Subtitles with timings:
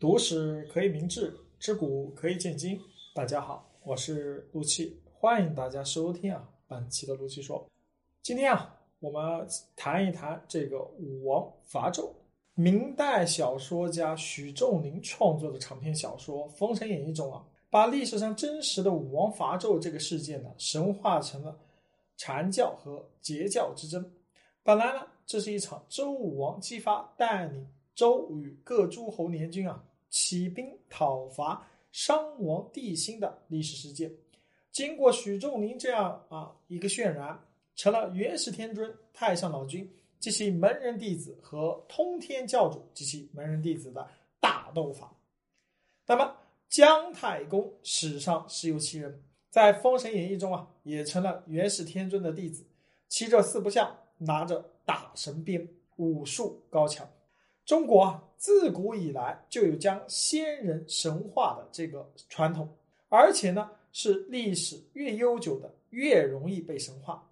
[0.00, 2.80] 读史可以明志，知古可以鉴今。
[3.12, 7.68] 大家好，我是陆气，欢迎大家收听啊本期的陆气说。
[8.22, 12.12] 今天啊，我们谈一谈这个武王伐纣。
[12.54, 21.58] 明代小说家许仲宁创作的长篇小说《封神演义》中啊，把历史上真实的武王伐纣这个事件呢，神化成了
[22.16, 24.08] 禅教和截教之争。
[24.62, 27.66] 本来呢，这是一场周武王姬发带领。
[27.98, 34.08] 周与各诸侯联军啊起兵讨伐商王帝辛的历史事件，
[34.70, 37.36] 经过许仲宁这样啊一个渲染，
[37.74, 45.12] 成了元始天尊、太上老君及其门人弟子和通天教主及其门人弟子的大斗法。
[46.06, 46.36] 那么
[46.68, 49.20] 姜太公史上实有其人，
[49.50, 52.64] 在《封神演义》中啊也成了元始天尊的弟子，
[53.08, 57.04] 骑着四不像，拿着大神鞭，武术高强。
[57.68, 62.66] 中国啊，自古以来就有将先人神化的这个传统，
[63.10, 67.22] 而且呢，是历史越悠久的越容易被神化。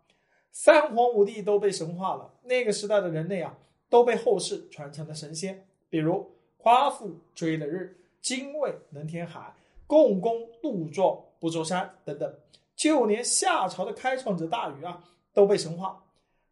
[0.52, 3.56] 三皇五帝都被神化了，那个时代的人类啊，
[3.88, 9.54] 都被后世传承了神仙，比如夸父追了日、精卫能填海、
[9.86, 12.38] 共工怒撞不周山等等，
[12.74, 15.02] 就连夏朝的开创者大禹啊，
[15.32, 16.04] 都被神化。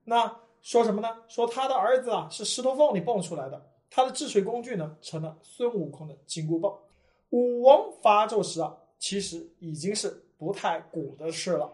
[0.04, 1.18] 那说什么呢？
[1.28, 3.62] 说他的儿子啊，是石头缝里蹦出来的。
[3.94, 6.76] 他的治水工具呢，成了孙悟空的金箍棒。
[7.30, 11.72] 武王伐纣时啊，其实已经是不太古的事了，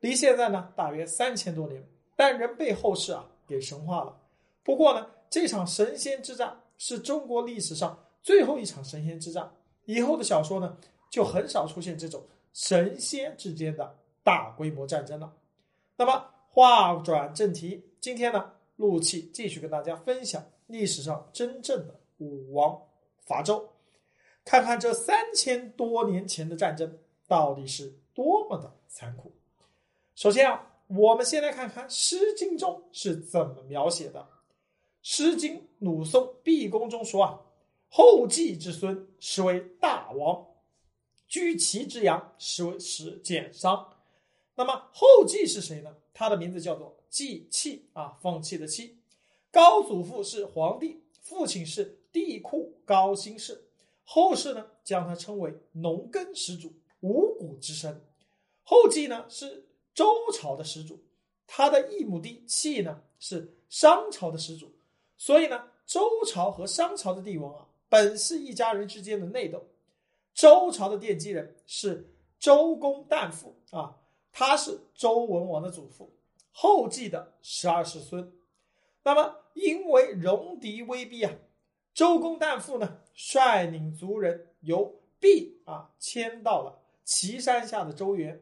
[0.00, 4.18] 离现在呢大约三千多年，但仍被后世啊给神化了。
[4.64, 9.52] 不过呢，这场神仙之战是中国历史上最后一场神仙之战，
[9.84, 10.74] 以后的小说呢
[11.10, 12.22] 就很少出现这种
[12.54, 15.30] 神仙之间的大规模战争了。
[15.98, 20.42] 那么话转正题，今天呢，陆气继续跟大家分享。
[20.68, 22.80] 历史上真正的武王
[23.26, 23.62] 伐纣，
[24.44, 29.32] 看看这三千多年前的战争到底是多么的残酷。
[30.14, 34.20] 首先啊，我们先来看看《诗经》中是怎么描写的。
[35.00, 37.40] 《诗经·鲁宋毕公》中说啊
[37.88, 40.44] ：“后稷之孙，实为大王；
[41.26, 43.94] 居其之阳，实为始建商。”
[44.54, 45.96] 那么后稷是谁呢？
[46.12, 48.97] 他的名字叫做季弃啊，放弃的弃。
[49.50, 53.68] 高祖父是皇帝，父亲是帝库高辛氏，
[54.04, 58.04] 后世呢将他称为农耕始祖、五谷之神。
[58.62, 61.02] 后稷呢是周朝的始祖，
[61.46, 64.70] 他的异母弟契呢是商朝的始祖。
[65.16, 69.66] 所以呢，周朝和商朝的帝王啊，本是一家人之间的内斗。
[70.34, 73.96] 周朝的奠基人是周公旦父啊，
[74.30, 76.12] 他是周文王的祖父，
[76.52, 78.32] 后稷的十二世孙。
[79.08, 81.32] 那么，因为戎狄威逼啊，
[81.94, 88.38] 周公旦父呢率领族人由毕啊迁到了岐山下的周原，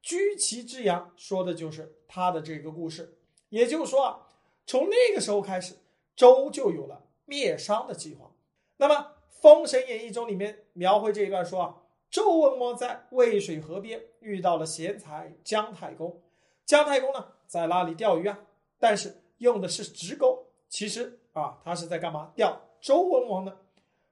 [0.00, 3.18] 居其之阳，说的就是他的这个故事。
[3.50, 4.26] 也就是说啊，
[4.64, 5.74] 从那个时候开始，
[6.16, 8.32] 周就有了灭商的计划。
[8.78, 8.94] 那么，
[9.42, 16.22] 《封神演义》中里面描绘这一段说啊，周文王在渭水河边遇到了贤才姜太公，
[16.64, 18.38] 姜太公呢在那里钓鱼啊，
[18.78, 19.14] 但是。
[19.38, 22.32] 用的是直钩，其实啊，他是在干嘛？
[22.34, 23.56] 钓周文王的，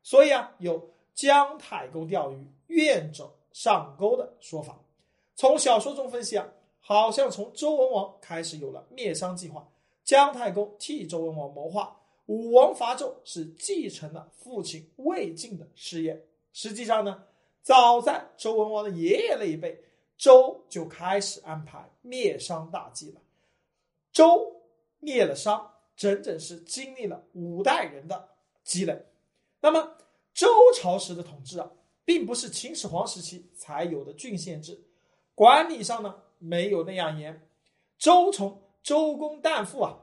[0.02, 4.78] 所以啊，有姜太公钓鱼，愿者上钩的说法。
[5.34, 6.46] 从小说中分析啊，
[6.80, 9.66] 好像从周文王开始有了灭商计划，
[10.04, 11.96] 姜太公替周文王谋划，
[12.26, 16.24] 武王伐纣是继承了父亲魏晋的事业。
[16.52, 17.24] 实际上呢，
[17.62, 19.82] 早在周文王的爷爷那一辈，
[20.16, 23.20] 周就开始安排灭商大计了。
[24.12, 24.53] 周。
[25.04, 28.30] 灭了商，整整是经历了五代人的
[28.64, 29.06] 积累。
[29.60, 29.96] 那么
[30.32, 31.70] 周朝时的统治啊，
[32.04, 34.84] 并不是秦始皇时期才有的郡县制，
[35.34, 37.46] 管理上呢没有那样严。
[37.96, 40.00] 周从周公旦父啊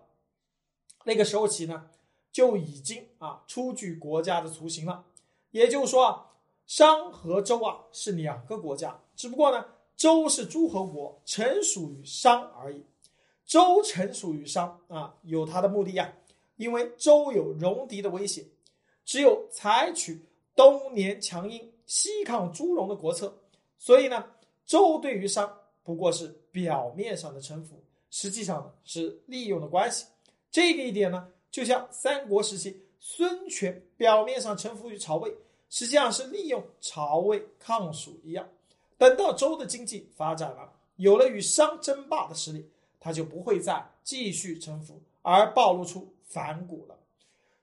[1.03, 1.90] 那个时候起呢，
[2.31, 5.06] 就已经啊出具国家的雏形了。
[5.51, 6.31] 也就是说啊，
[6.66, 9.66] 商和周啊是两个国家，只不过呢，
[9.97, 12.85] 周是诸侯国，臣属于商而已。
[13.51, 16.13] 周臣属于商啊，有他的目的呀。
[16.55, 18.45] 因为周有戎狄的威胁，
[19.03, 20.25] 只有采取
[20.55, 23.37] 东联强殷、西抗诸戎的国策。
[23.77, 24.25] 所以呢，
[24.65, 25.53] 周对于商
[25.83, 30.05] 不过是表面上的臣服，实际上是利用的关系。
[30.49, 35.29] 这个一点呢，就像三国时期孙权表面上臣服于曹魏，
[35.69, 38.47] 实际上是利用曹魏抗蜀一样。
[38.97, 42.71] 等到周的经济发展了，有了与商争霸的实力。
[43.01, 46.95] 他就不会再继续臣服，而暴露出反骨了。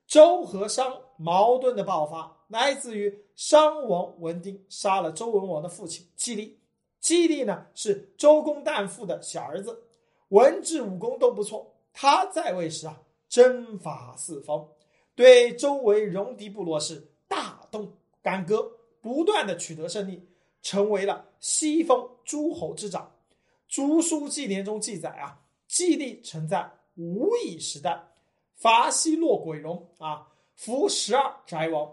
[0.06, 6.58] 周和商矛盾的爆发来自于商王文丁杀了周文王的父亲季历。
[6.98, 9.84] 季历呢是周公旦父的小儿子，
[10.30, 11.72] 文治武功都不错。
[11.92, 14.66] 他在位时啊，征伐四方，
[15.14, 17.92] 对周围戎狄部落是大动
[18.22, 20.26] 干戈，不断的取得胜利，
[20.62, 23.02] 成为了西风诸侯之长。
[23.68, 28.08] 《竹书纪年》中记载啊，季历曾在吴以时代
[28.56, 30.26] 伐西洛鬼戎啊，
[30.56, 31.86] 俘十二宅王；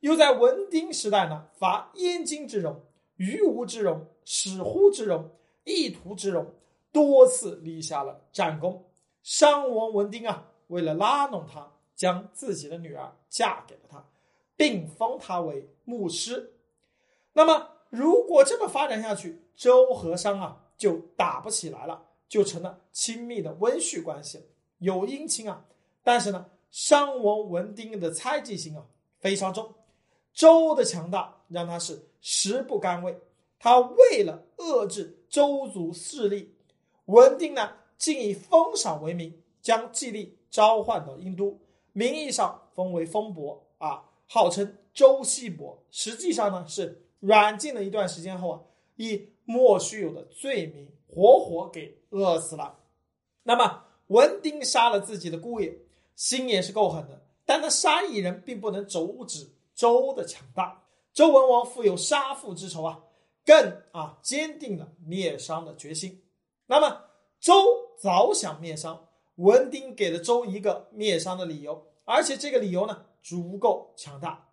[0.00, 2.80] 又在文丁时代呢，伐燕京之戎、
[3.16, 5.30] 于吴之戎、史呼之戎、
[5.64, 6.46] 意图之戎，
[6.90, 8.84] 多次立下了战功。
[9.22, 14.04] 商王文丁啊，为了拉拢他，将自己的女儿嫁给了他，
[14.56, 16.54] 并封他为牧师。
[17.34, 20.66] 那么，如果这么发展下去，周和商啊。
[20.80, 24.42] 就打不起来了，就成了亲密的温煦关系，
[24.78, 25.66] 有姻亲啊。
[26.02, 28.86] 但是呢，商王文丁的猜忌心啊
[29.18, 29.74] 非常重，
[30.32, 33.14] 周的强大让他是食不甘味。
[33.58, 36.54] 他为了遏制周族势力，
[37.04, 41.60] 文丁呢竟以封赏为名，将季历召唤到殷都，
[41.92, 48.60] 名义上封为封伯啊，号称周西伯，实际上呢是软禁了一段时间后啊，
[48.96, 49.28] 以。
[49.50, 52.78] 莫须有的罪名，活活给饿死了。
[53.42, 55.76] 那么文丁杀了自己的姑爷，
[56.14, 57.20] 心也是够狠的。
[57.44, 60.84] 但他杀一人，并不能阻止周的强大。
[61.12, 63.00] 周文王负有杀父之仇啊，
[63.44, 66.22] 更啊坚定了灭商的决心。
[66.66, 67.06] 那么
[67.40, 67.52] 周
[67.98, 74.46] 早想灭商，文丁给了周一个灭商的理由，而且这个理由呢足够强大。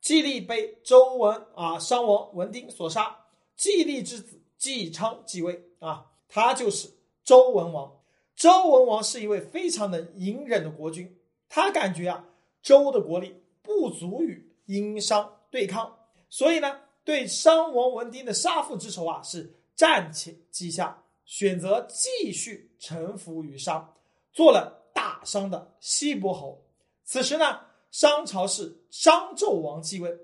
[0.00, 3.14] 季历被周文啊商王文丁所杀，
[3.58, 4.40] 季历之子。
[4.56, 6.90] 季昌继位啊，他就是
[7.22, 8.00] 周文王。
[8.34, 11.16] 周文王是一位非常能隐忍的国君，
[11.48, 12.24] 他感觉啊，
[12.60, 15.96] 周的国力不足与殷商对抗，
[16.28, 23.94] 所以呢，对商王文丁的杀父之仇啊，是暂且记下，选择继续臣服于商，
[24.32, 26.64] 做了大商的西伯侯。
[27.04, 27.60] 此时呢，
[27.92, 30.18] 商朝是商纣王继位，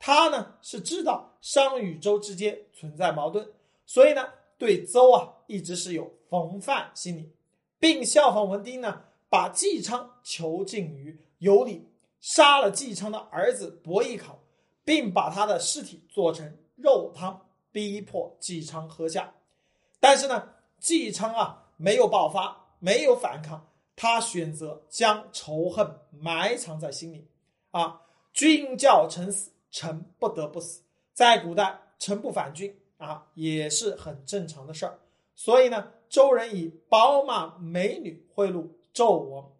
[0.00, 3.48] 他呢是知道商与周之间存在矛盾。
[3.86, 7.30] 所以呢，对周啊一直是有防范心理，
[7.78, 11.86] 并效仿文丁呢，把纪昌囚禁于羑里，
[12.20, 14.38] 杀了纪昌的儿子伯邑考，
[14.84, 19.34] 并把他的尸体做成肉汤，逼迫纪昌喝下。
[19.98, 20.48] 但是呢，
[20.78, 23.66] 纪昌啊没有爆发，没有反抗，
[23.96, 27.26] 他选择将仇恨埋藏在心里。
[27.70, 28.00] 啊，
[28.32, 30.82] 君叫臣死，臣不得不死。
[31.12, 32.76] 在古代，臣不反君。
[32.98, 34.98] 啊，也是很正常的事儿。
[35.34, 39.50] 所以呢，周人以宝马美女贿赂纣王，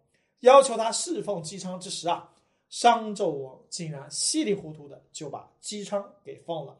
[0.41, 2.31] 要求他侍奉姬昌之时啊，
[2.69, 6.77] 商纣王竟然稀里糊涂的就把姬昌给放了。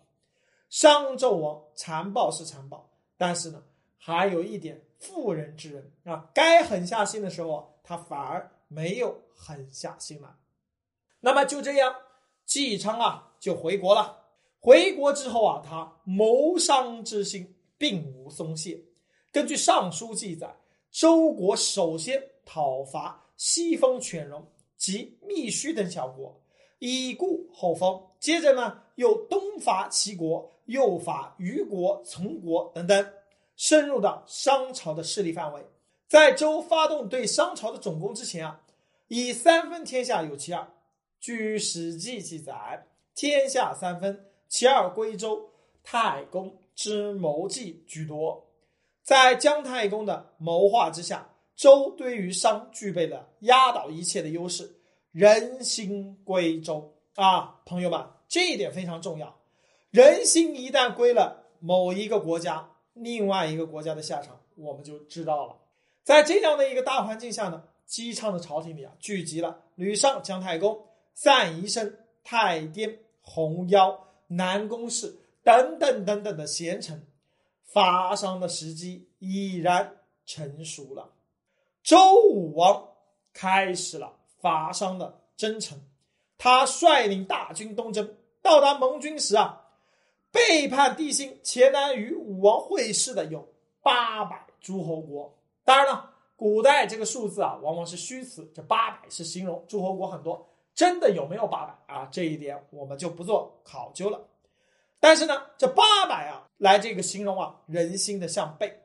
[0.70, 2.88] 商纣王残暴是残暴，
[3.18, 3.64] 但是呢，
[3.98, 10.30] 还有一点妇人之仁啊，该狠下心的时候啊，他反而没有狠下心来。
[11.20, 11.96] 那么就这样，
[12.46, 14.18] 姬昌啊就回国了。
[14.60, 18.80] 回国之后啊，他谋商之心并无松懈。
[19.32, 20.56] 根据《尚书》记载，
[20.92, 24.46] 周国首先讨伐西风犬戎
[24.78, 26.40] 及密须等小国，
[26.80, 28.00] 以固后封。
[28.20, 33.14] 接着呢，又东伐齐国，右伐虞国、从国等等，
[33.56, 35.66] 深入到商朝的势力范围。
[36.08, 38.62] 在周发动对商朝的总攻之前啊，
[39.08, 40.72] 以三分天下有其二。
[41.22, 44.26] 据《史记》记载，天下三分。
[44.50, 45.52] 其二归周，
[45.84, 48.50] 太公之谋计居多。
[49.04, 54.78] 在姜太公的谋划之下，周对于商具备了压倒一切的优势，
[55.12, 57.62] 人心归周啊！
[57.66, 59.40] 朋友们，这一点非常重要。
[59.92, 65.56] 人心一旦归了某一个国家，另外一个国家的下场我们就知道了。
[66.04, 74.08] 在这样的一个大环境下呢，姬昌的朝廷里啊，聚集了吕尚、姜太公、散宜生、太颠、红妖。
[74.34, 75.14] 南宫氏
[75.44, 77.06] 等等等等的贤臣，
[77.66, 81.12] 伐商的时机已然成熟了。
[81.84, 82.88] 周武王
[83.34, 85.78] 开始了伐商的征程，
[86.38, 89.68] 他率领大军东征，到达盟军时啊，
[90.32, 95.38] 背叛帝辛前来与武王会师的有八百诸侯国。
[95.66, 100.48] 当然了，古代这个数字啊，往往是虚词，这八百是形容诸侯国很多。
[100.74, 102.08] 真的有没有八百啊？
[102.12, 104.20] 这一点我们就不做考究了。
[105.00, 108.82] 但是呢，这八百啊，来这个形容啊，人心的向背。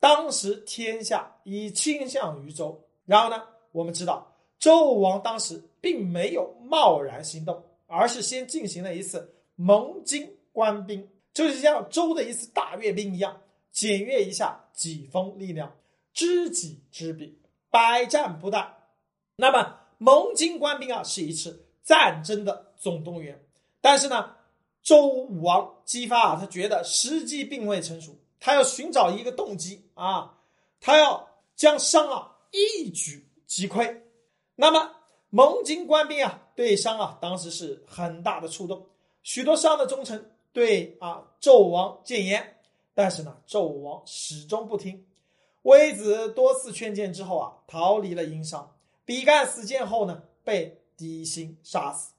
[0.00, 2.86] 当时天下已倾向于周。
[3.04, 13.40] 然后呢，我们知道周武王当时并没有贸然行动，而是先进行了一次盟津官兵，就是像周的一次大阅兵一样，
[13.72, 15.74] 检阅一下己方力量，
[16.12, 18.66] 知己知彼，百战不殆。
[19.36, 23.44] 那么盟津官兵啊，是一次战争的总动员。
[23.80, 24.34] 但是呢，
[24.82, 30.38] 周武王姬发啊，他觉得时机并未成熟，他要寻找一个动机啊，
[30.80, 34.00] 他要将商啊一举击溃。
[34.54, 34.90] 那么
[35.30, 38.86] 盟津官兵啊，对商啊当时是很大的触动，
[39.22, 42.56] 许多商的忠臣对啊纣王谏言，
[42.94, 45.04] 但是呢，纣王始终不听。
[45.62, 48.74] 微子多次劝谏之后啊，逃离了殷商。
[49.08, 52.12] 比干死谏后呢，被狄辛杀死。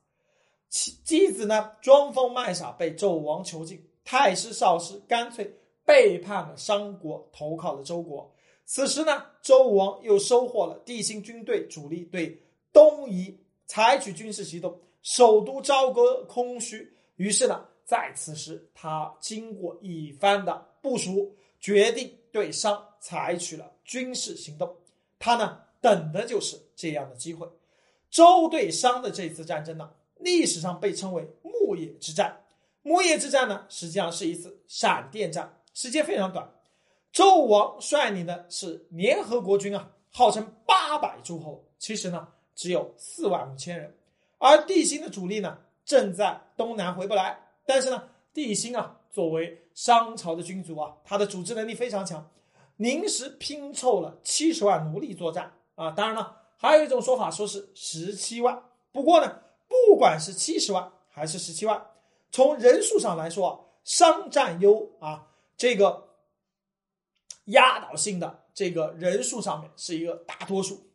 [0.69, 3.87] 其箕子呢，装疯卖傻，被纣王囚禁。
[4.03, 5.55] 太师少师干脆
[5.85, 8.33] 背叛了商国，投靠了周国。
[8.65, 12.41] 此时呢，周武王又收获了地心军队主力对
[12.73, 16.91] 东夷采取军事行动，首都朝歌空虚。
[17.17, 24.75] 于是呢，在此时，他经过一番的部署，决定对商采取了军事行动。
[25.19, 25.59] 他呢？
[25.81, 27.47] 等的就是这样的机会。
[28.09, 32.41] 周对商的这次战争呢，历史上被称为牧野之战。
[32.81, 36.49] 牧野之战呢，实际上是一次闪电战，时间非常短。
[37.11, 43.95] 周武王率领的是联合国军啊，号称八百诸侯，其实呢只有四万五千人。
[44.37, 47.37] 而帝辛的主力呢，正在东南回不来。
[47.65, 52.31] 但是呢，帝辛啊，作为商朝的君主啊，他的组织能力非常强，
[52.77, 55.53] 临时拼凑了七十万奴隶作战。
[55.79, 58.61] 啊，当然了，还有一种说法说是十七万。
[58.91, 61.81] 不过呢，不管是七十万还是十七万，
[62.31, 66.09] 从人数上来说，商占优啊，这个
[67.45, 70.85] 压倒性的这个人数上面是一个大多数。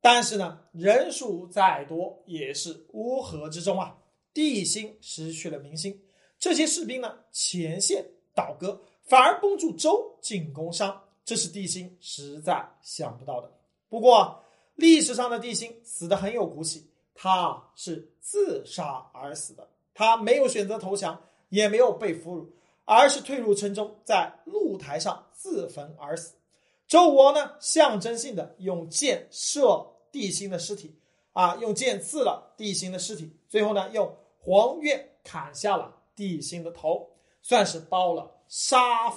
[0.00, 3.98] 但是呢，人数再多也是乌合之众啊。
[4.32, 6.00] 地心失去了民心，
[6.38, 13.50] 这些士兵呢前线倒戈，反而帮助周进攻商，这是地心实在想不到的。
[13.94, 14.42] 不过，
[14.74, 22.48] 历史上的地心死的很有骨气，他是自杀而死的，他没有选择投降，也没有被俘虏，
[22.84, 26.34] 而是退入城中，在露台上自焚而死。
[26.88, 30.98] 周武王呢，象征性的用箭射地心的尸体，
[31.32, 37.08] 啊，用箭刺了地心的尸体，最后呢，用黄钺砍下了地心的头，
[37.42, 39.14] 算是报了杀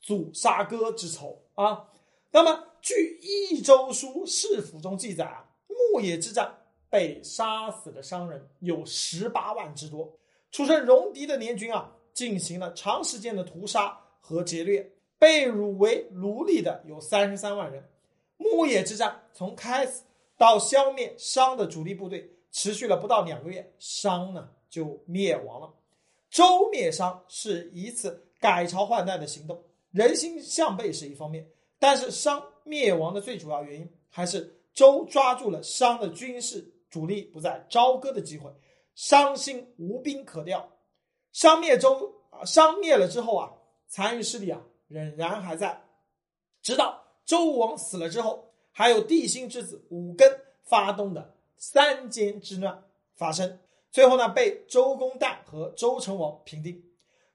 [0.00, 1.90] 祖杀哥之仇啊。
[2.34, 2.64] 那么。
[2.82, 6.54] 据《益州书·市府》中记载啊，牧野之战
[6.90, 10.18] 被杀死的商人有十八万之多。
[10.50, 17.88] 出身戎狄的联军啊，进行了长时间的屠杀和劫掠，被掳为奴隶的有三十三万人。
[18.36, 20.02] 牧野之战从开始
[20.36, 25.72] 到消灭商的主力部队，持续了不到两个月，商呢就灭亡了。
[26.28, 31.48] 周灭商是一次改朝换代的行动，人心向背是一方面。
[31.84, 38.50] 但是商灭亡的最主要原因还是周抓住了商的军事主力不在朝歌的机会，
[38.94, 40.66] 商心无兵可调。
[41.30, 43.52] 商灭周啊，商灭了之后啊，
[43.86, 45.84] 残余势力啊仍然还在。
[46.62, 50.24] 直到周武王死了之后，还有帝辛之子武庚
[50.62, 52.82] 发动的三监之乱
[53.14, 53.60] 发生，
[53.90, 56.82] 最后呢被周公旦和周成王平定。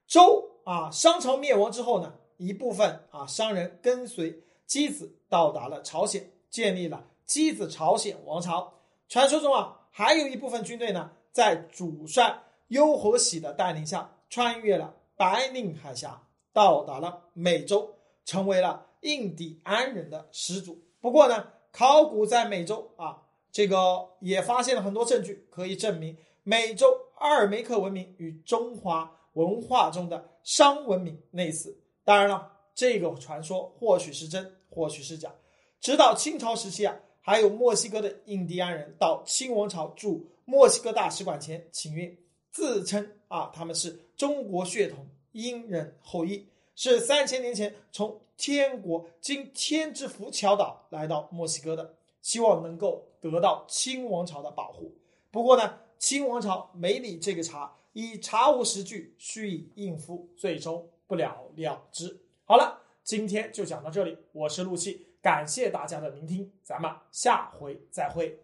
[0.08, 2.16] 周啊，商朝灭亡之后呢？
[2.40, 8.74] 一部分啊商人跟随箕子到达了朝鲜，建立了箕子朝鲜王朝。
[9.10, 17.94] 传说中啊，还有一部分军队呢，在主帅优和喜的带领下，穿越了白令海峡，到达了美洲，
[18.24, 20.82] 成为了印第安人的始祖。
[21.02, 31.78] 不过呢，考古在美洲啊，这个也发现了很多证据，可以证明美洲阿尔梅克文明与中华文化中的商文明类似。
[32.10, 35.32] 当然了，这个传说或许是真，或许是假。
[35.80, 42.18] 直到清朝时期啊，还有墨西哥的印第安人到清王朝驻墨西哥大使馆前请愿，
[42.50, 46.44] 自称啊他们是中国血统殷人后裔，
[46.76, 54.92] 是三千年前从天国经天之浮桥岛来到墨西哥的，希望能够得到清王朝的保护。
[55.30, 60.90] 不过呢，清王朝没理这个茬，以查无实据，虚以应付，最终。
[61.10, 62.22] 不了了之。
[62.46, 64.16] 好了，今天就讲到这里。
[64.32, 68.40] 我是陆气，感谢大家的聆听，咱们下回再会。